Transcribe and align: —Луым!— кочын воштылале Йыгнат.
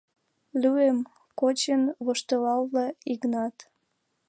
—Луым!— 0.61 0.97
кочын 1.39 1.81
воштылале 2.05 2.85
Йыгнат. 3.09 3.55